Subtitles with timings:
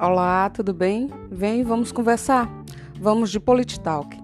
[0.00, 1.10] Olá, tudo bem?
[1.28, 2.48] Vem, vamos conversar.
[3.00, 4.16] Vamos de Politalk.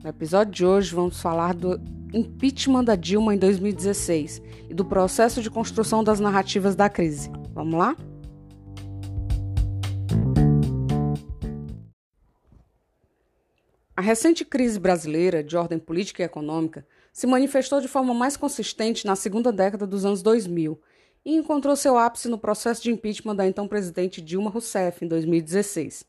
[0.00, 1.80] No episódio de hoje vamos falar do
[2.14, 7.32] impeachment da Dilma em 2016 e do processo de construção das narrativas da crise.
[7.52, 7.96] Vamos lá?
[13.96, 19.04] A recente crise brasileira de ordem política e econômica se manifestou de forma mais consistente
[19.04, 20.80] na segunda década dos anos 2000
[21.28, 26.02] e encontrou seu ápice no processo de impeachment da então presidente Dilma Rousseff em 2016.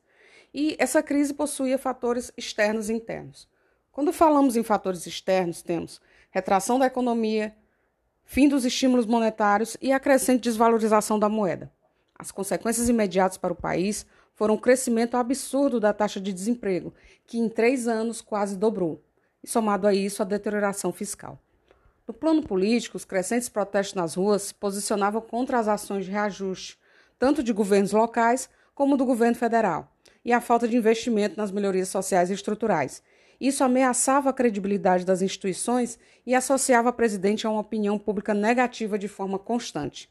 [0.53, 3.45] E essa crise possuía fatores externos e internos.
[3.91, 5.99] Quando falamos em fatores externos, temos
[6.31, 7.53] retração da economia,
[8.23, 11.69] fim dos estímulos monetários e a crescente desvalorização da moeda.
[12.17, 16.93] As consequências imediatas para o país foram o crescimento absurdo da taxa de desemprego,
[17.27, 19.03] que em três anos quase dobrou,
[19.43, 21.37] e somado a isso a deterioração fiscal.
[22.09, 26.75] No plano político, os crescentes protestos nas ruas se posicionavam contra as ações de reajuste,
[27.19, 31.87] tanto de governos locais como do governo federal, e a falta de investimento nas melhorias
[31.87, 33.03] sociais e estruturais.
[33.39, 38.97] Isso ameaçava a credibilidade das instituições e associava a presidente a uma opinião pública negativa
[38.97, 40.09] de forma constante.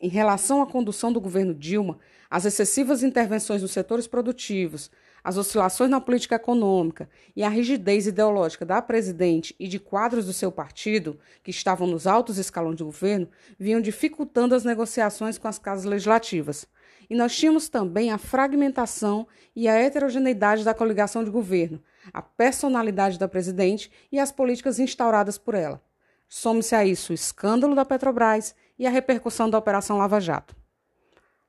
[0.00, 1.98] Em relação à condução do governo Dilma,
[2.30, 4.90] as excessivas intervenções nos setores produtivos,
[5.24, 10.34] as oscilações na política econômica e a rigidez ideológica da presidente e de quadros do
[10.34, 13.26] seu partido, que estavam nos altos escalões do governo,
[13.58, 16.66] vinham dificultando as negociações com as casas legislativas.
[17.08, 23.18] E nós tínhamos também a fragmentação e a heterogeneidade da coligação de governo, a personalidade
[23.18, 25.82] da presidente e as políticas instauradas por ela.
[26.28, 30.63] Some-se a isso o escândalo da Petrobras e a repercussão da Operação Lava Jato.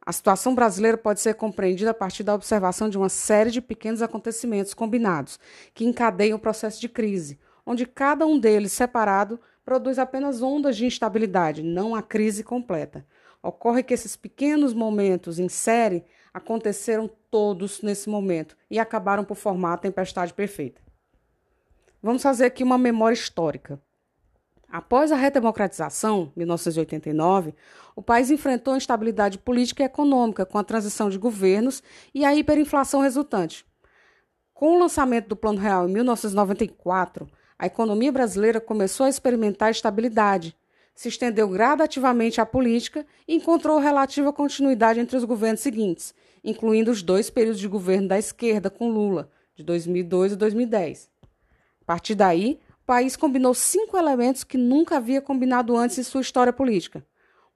[0.06, 4.04] A situação brasileira pode ser compreendida a partir da observação de uma série de pequenos
[4.04, 5.40] acontecimentos combinados
[5.74, 10.86] que encadeiam o processo de crise, onde cada um deles, separado, produz apenas ondas de
[10.86, 13.04] instabilidade, não a crise completa.
[13.42, 19.74] Ocorre que esses pequenos momentos em série aconteceram todos nesse momento e acabaram por formar
[19.74, 20.82] a tempestade perfeita.
[22.02, 23.82] Vamos fazer aqui uma memória histórica.
[24.70, 27.54] Após a redemocratização, 1989,
[27.96, 31.82] o país enfrentou instabilidade política e econômica com a transição de governos
[32.14, 33.66] e a hiperinflação resultante.
[34.54, 37.28] Com o lançamento do Plano Real em 1994,
[37.58, 40.56] a economia brasileira começou a experimentar estabilidade,
[40.94, 47.02] se estendeu gradativamente à política e encontrou relativa continuidade entre os governos seguintes, incluindo os
[47.02, 51.10] dois períodos de governo da esquerda com Lula, de 2002 e 2010.
[51.82, 56.54] A partir daí, país combinou cinco elementos que nunca havia combinado antes em sua história
[56.54, 57.06] política: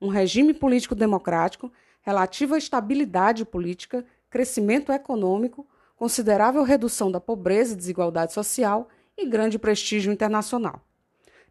[0.00, 8.32] um regime político democrático, relativa estabilidade política, crescimento econômico, considerável redução da pobreza e desigualdade
[8.32, 10.80] social e grande prestígio internacional.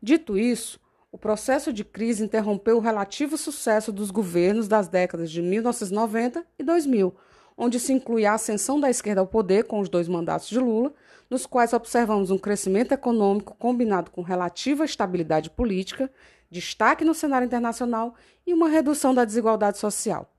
[0.01, 0.79] Dito isso,
[1.11, 6.63] o processo de crise interrompeu o relativo sucesso dos governos das décadas de 1990 e
[6.63, 7.15] 2000,
[7.61, 10.93] onde se inclui a ascensão da esquerda ao poder com os dois mandatos de Lula,
[11.29, 16.09] nos quais observamos um crescimento econômico combinado com relativa estabilidade política,
[16.49, 18.15] destaque no cenário internacional
[18.47, 20.33] e uma redução da desigualdade social.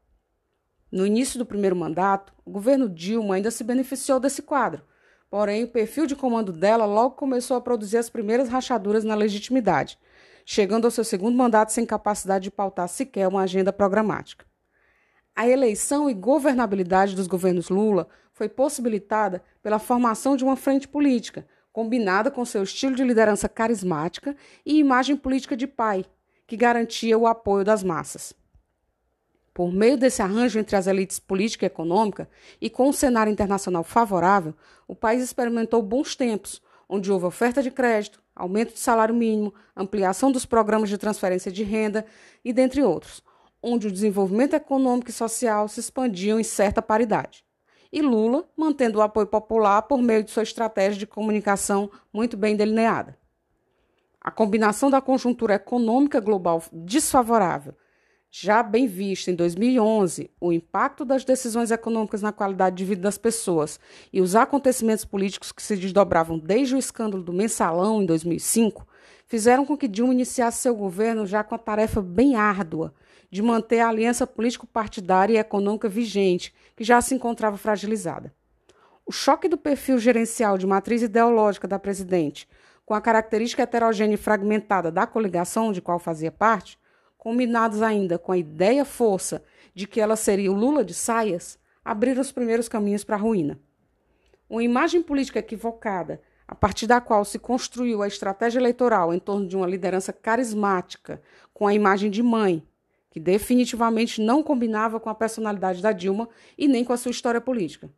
[0.90, 4.82] No início do primeiro mandato, o governo Dilma ainda se beneficiou desse quadro,
[5.28, 9.98] porém o perfil de comando dela logo começou a produzir as primeiras rachaduras na legitimidade,
[10.44, 14.49] chegando ao seu segundo mandato sem capacidade de pautar sequer uma agenda programática.
[15.34, 21.46] A eleição e governabilidade dos governos Lula foi possibilitada pela formação de uma frente política,
[21.72, 26.04] combinada com seu estilo de liderança carismática e imagem política de pai,
[26.46, 28.34] que garantia o apoio das massas.
[29.54, 32.28] Por meio desse arranjo entre as elites política e econômica
[32.60, 34.54] e com um cenário internacional favorável,
[34.86, 40.32] o país experimentou bons tempos, onde houve oferta de crédito, aumento de salário mínimo, ampliação
[40.32, 42.04] dos programas de transferência de renda
[42.44, 43.22] e dentre outros,
[43.62, 47.44] onde o desenvolvimento econômico e social se expandiam em certa paridade
[47.92, 52.56] e Lula mantendo o apoio popular por meio de sua estratégia de comunicação muito bem
[52.56, 53.18] delineada.
[54.20, 57.74] A combinação da conjuntura econômica global desfavorável,
[58.30, 63.18] já bem vista em 2011, o impacto das decisões econômicas na qualidade de vida das
[63.18, 63.80] pessoas
[64.12, 68.86] e os acontecimentos políticos que se desdobravam desde o escândalo do mensalão em 2005,
[69.30, 72.92] fizeram com que Dilma iniciasse seu governo já com a tarefa bem árdua
[73.30, 78.34] de manter a aliança político-partidária e econômica vigente, que já se encontrava fragilizada.
[79.06, 82.48] O choque do perfil gerencial de matriz ideológica da presidente
[82.84, 86.76] com a característica heterogênea e fragmentada da coligação de qual fazia parte,
[87.16, 92.32] combinados ainda com a ideia-força de que ela seria o Lula de saias, abriram os
[92.32, 93.60] primeiros caminhos para a ruína.
[94.48, 99.46] Uma imagem política equivocada, a partir da qual se construiu a estratégia eleitoral em torno
[99.46, 101.22] de uma liderança carismática,
[101.54, 102.66] com a imagem de mãe,
[103.08, 107.40] que definitivamente não combinava com a personalidade da Dilma e nem com a sua história
[107.40, 107.88] política.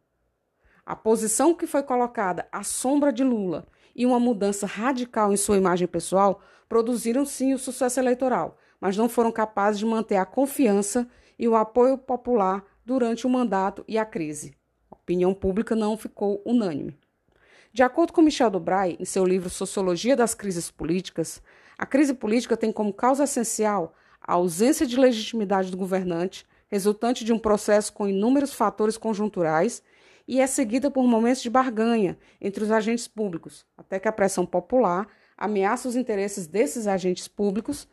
[0.85, 3.67] A posição que foi colocada à sombra de Lula
[3.97, 9.09] e uma mudança radical em sua imagem pessoal produziram sim o sucesso eleitoral, mas não
[9.09, 11.09] foram capazes de manter a confiança
[11.39, 14.55] e o apoio popular durante o mandato e a crise.
[14.91, 17.01] A opinião pública não ficou unânime.
[17.75, 21.41] De acordo com Michel Dobray, em seu livro Sociologia das Crises Políticas,
[21.79, 27.33] a crise política tem como causa essencial a ausência de legitimidade do governante, resultante de
[27.33, 29.83] um processo com inúmeros fatores conjunturais,
[30.29, 34.45] e é seguida por momentos de barganha entre os agentes públicos, até que a pressão
[34.45, 37.89] popular ameaça os interesses desses agentes públicos,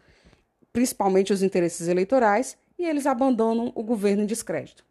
[0.74, 4.89] principalmente os interesses eleitorais, e eles abandonam o governo em descrédito.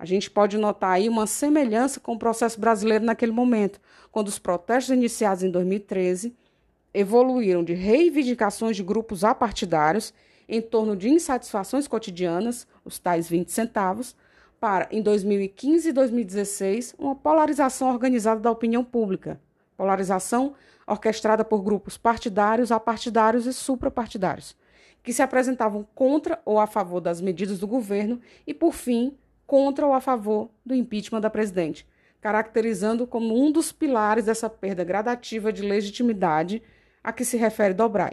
[0.00, 3.78] A gente pode notar aí uma semelhança com o processo brasileiro naquele momento,
[4.10, 6.34] quando os protestos iniciados em 2013
[6.94, 10.14] evoluíram de reivindicações de grupos apartidários
[10.48, 14.16] em torno de insatisfações cotidianas, os tais 20 centavos,
[14.58, 19.38] para, em 2015 e 2016, uma polarização organizada da opinião pública.
[19.76, 20.54] Polarização
[20.86, 24.56] orquestrada por grupos partidários, apartidários e suprapartidários,
[25.02, 29.14] que se apresentavam contra ou a favor das medidas do governo e, por fim,
[29.50, 31.84] contra ou a favor do impeachment da presidente,
[32.20, 36.62] caracterizando como um dos pilares dessa perda gradativa de legitimidade
[37.02, 38.12] a que se refere Dobrai.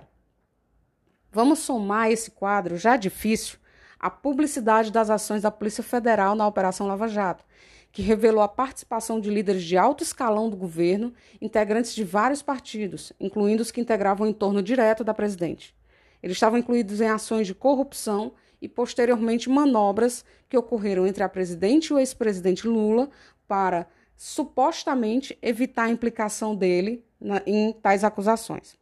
[1.31, 3.59] Vamos somar esse quadro já difícil
[3.99, 7.45] à publicidade das ações da Polícia Federal na Operação Lava Jato,
[7.91, 13.13] que revelou a participação de líderes de alto escalão do governo, integrantes de vários partidos,
[13.19, 15.75] incluindo os que integravam o entorno direto da presidente.
[16.23, 21.87] Eles estavam incluídos em ações de corrupção e, posteriormente, manobras que ocorreram entre a presidente
[21.87, 23.09] e o ex-presidente Lula
[23.47, 28.77] para supostamente evitar a implicação dele na, em tais acusações.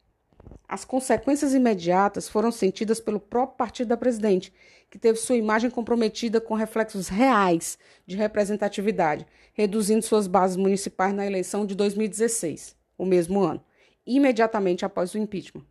[0.68, 4.52] As consequências imediatas foram sentidas pelo próprio partido da presidente,
[4.90, 11.26] que teve sua imagem comprometida com reflexos reais de representatividade, reduzindo suas bases municipais na
[11.26, 13.62] eleição de 2016, o mesmo ano,
[14.06, 15.64] imediatamente após o impeachment.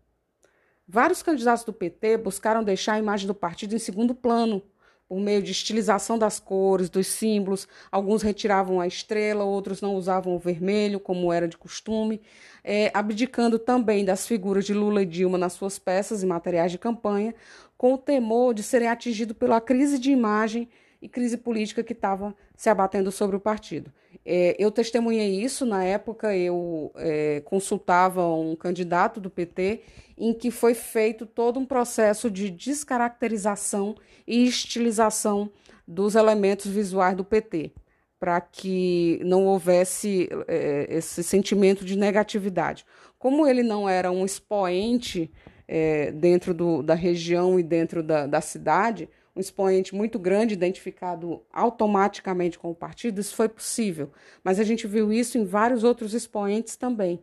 [0.87, 4.61] Vários candidatos do PT buscaram deixar a imagem do partido em segundo plano
[5.07, 7.67] por meio de estilização das cores, dos símbolos.
[7.91, 12.21] Alguns retiravam a estrela, outros não usavam o vermelho, como era de costume,
[12.63, 16.77] é, abdicando também das figuras de Lula e Dilma nas suas peças e materiais de
[16.77, 17.35] campanha,
[17.77, 20.69] com o temor de serem atingidos pela crise de imagem
[21.01, 23.91] e crise política que estava se abatendo sobre o partido.
[24.25, 29.81] É, eu testemunhei isso na época, eu é, consultava um candidato do PT
[30.17, 33.95] em que foi feito todo um processo de descaracterização
[34.25, 35.51] e estilização
[35.87, 37.71] dos elementos visuais do PT,
[38.19, 42.85] para que não houvesse é, esse sentimento de negatividade.
[43.19, 45.31] Como ele não era um expoente
[45.67, 51.41] é, dentro do, da região e dentro da, da cidade, um expoente muito grande, identificado
[51.51, 54.09] automaticamente com o partido, isso foi possível.
[54.41, 57.21] Mas a gente viu isso em vários outros expoentes também,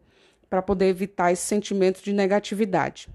[0.50, 3.09] para poder evitar esse sentimento de negatividade.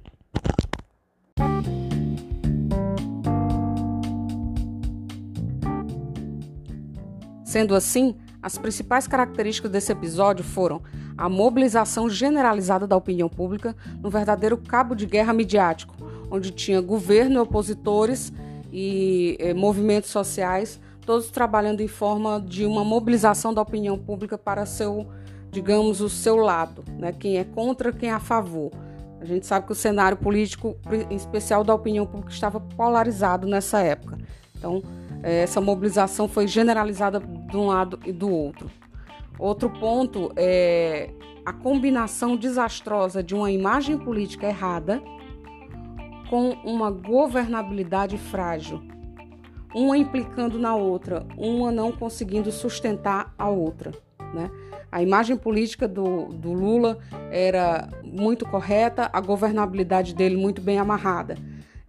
[7.46, 10.82] Sendo assim, as principais características desse episódio foram
[11.16, 15.96] a mobilização generalizada da opinião pública no verdadeiro cabo de guerra midiático,
[16.32, 18.34] onde tinha governo e opositores
[18.80, 24.68] e eh, movimentos sociais, todos trabalhando em forma de uma mobilização da opinião pública para
[24.68, 25.08] seu,
[25.50, 27.12] digamos, o seu lado, né?
[27.12, 28.70] Quem é contra, quem é a favor.
[29.20, 30.78] A gente sabe que o cenário político,
[31.10, 34.20] em especial da opinião pública, estava polarizado nessa época.
[34.56, 34.84] Então,
[35.24, 38.70] eh, essa mobilização foi generalizada de um lado e do outro.
[39.40, 41.10] Outro ponto é
[41.44, 45.02] a combinação desastrosa de uma imagem política errada
[46.30, 48.82] com uma governabilidade frágil,
[49.74, 53.92] uma implicando na outra, uma não conseguindo sustentar a outra.
[54.34, 54.50] Né?
[54.92, 57.00] A imagem política do, do Lula
[57.32, 61.36] era muito correta, a governabilidade dele muito bem amarrada.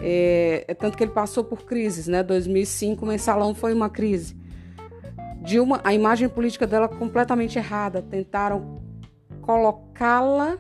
[0.00, 2.23] É, é tanto que ele passou por crises, né?
[2.23, 4.37] 2005 o mensalão foi uma crise.
[5.42, 8.80] Dilma, a imagem política dela completamente errada, tentaram
[9.40, 10.59] colocá-la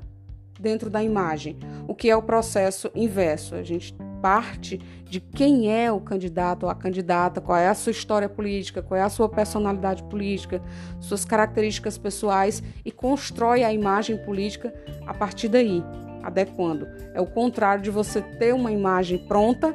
[0.58, 3.54] dentro da imagem, o que é o processo inverso.
[3.54, 7.92] A gente parte de quem é o candidato ou a candidata, qual é a sua
[7.92, 10.60] história política, qual é a sua personalidade política,
[11.00, 14.74] suas características pessoais e constrói a imagem política
[15.06, 15.82] a partir daí,
[16.22, 16.86] adequando.
[17.14, 19.74] É o contrário de você ter uma imagem pronta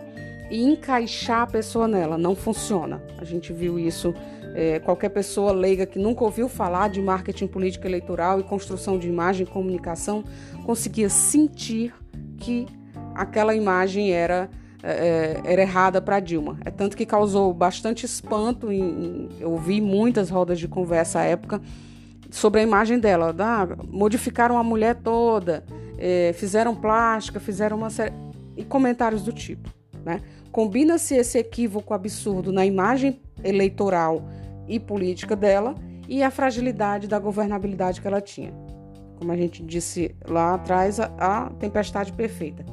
[0.51, 2.17] e encaixar a pessoa nela.
[2.17, 3.01] Não funciona.
[3.17, 4.13] A gente viu isso
[4.53, 9.07] é, qualquer pessoa leiga que nunca ouviu falar de marketing político eleitoral e construção de
[9.07, 10.23] imagem e comunicação
[10.65, 11.93] conseguia sentir
[12.37, 12.67] que
[13.15, 14.49] aquela imagem era
[14.83, 16.57] é, era errada para Dilma.
[16.65, 18.69] É tanto que causou bastante espanto.
[18.71, 21.61] Em, em, eu vi muitas rodas de conversa à época
[22.29, 23.33] sobre a imagem dela.
[23.39, 25.63] Ah, modificaram a mulher toda,
[25.97, 28.13] é, fizeram plástica, fizeram uma série.
[28.57, 29.69] e comentários do tipo.
[30.03, 30.19] Né?
[30.51, 34.21] Combina-se esse equívoco absurdo na imagem eleitoral
[34.75, 35.75] e política dela
[36.07, 38.53] e a fragilidade da governabilidade que ela tinha.
[39.17, 42.65] Como a gente disse lá atrás, a, a tempestade perfeita.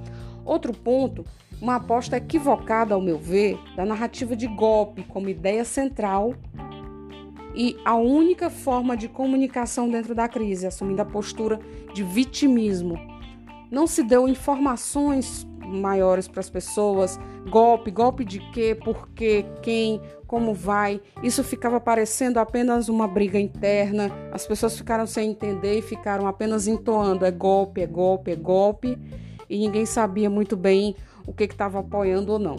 [0.45, 1.25] Outro ponto
[1.61, 6.35] uma aposta equivocada, ao meu ver, da narrativa de golpe como ideia central
[7.55, 11.61] e a única forma de comunicação dentro da crise, assumindo a postura
[11.93, 12.99] de vitimismo.
[13.71, 20.01] Não se deu informações maiores para as pessoas, golpe, golpe de quê, por quê, quem,
[20.31, 21.01] como vai.
[21.25, 24.13] Isso ficava parecendo apenas uma briga interna.
[24.31, 28.97] As pessoas ficaram sem entender e ficaram apenas entoando: é golpe, é golpe, é golpe.
[29.49, 30.95] E ninguém sabia muito bem
[31.27, 32.55] o que estava apoiando ou não.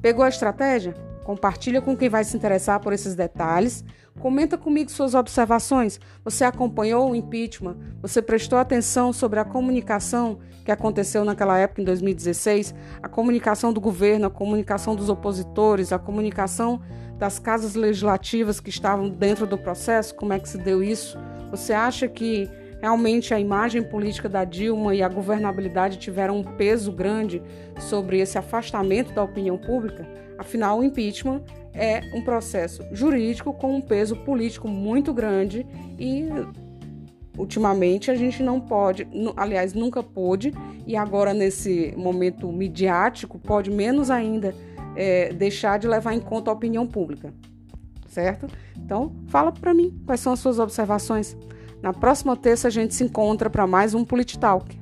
[0.00, 0.94] Pegou a estratégia?
[1.24, 3.84] Compartilha com quem vai se interessar por esses detalhes.
[4.20, 5.98] Comenta comigo suas observações.
[6.22, 7.76] Você acompanhou o impeachment?
[8.02, 12.74] Você prestou atenção sobre a comunicação que aconteceu naquela época, em 2016?
[13.02, 16.82] A comunicação do governo, a comunicação dos opositores, a comunicação
[17.18, 20.14] das casas legislativas que estavam dentro do processo?
[20.14, 21.18] Como é que se deu isso?
[21.50, 22.48] Você acha que
[22.80, 27.42] Realmente, a imagem política da Dilma e a governabilidade tiveram um peso grande
[27.78, 30.08] sobre esse afastamento da opinião pública.
[30.38, 35.66] Afinal, o impeachment é um processo jurídico com um peso político muito grande
[35.98, 36.28] e
[37.38, 40.52] ultimamente a gente não pode, aliás, nunca pôde,
[40.86, 44.54] e agora nesse momento midiático pode menos ainda
[44.96, 47.32] é, deixar de levar em conta a opinião pública,
[48.08, 48.46] certo?
[48.76, 51.36] Então, fala para mim quais são as suas observações.
[51.80, 54.79] Na próxima terça a gente se encontra para mais um Politalk.